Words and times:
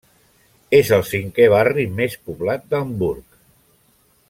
És 0.77 0.89
el 0.97 1.03
cinquè 1.09 1.45
barri 1.55 1.85
més 1.99 2.17
poblat 2.31 2.67
d'Hamburg. 2.73 3.39